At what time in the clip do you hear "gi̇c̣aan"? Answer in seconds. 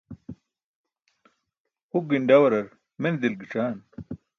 3.41-3.77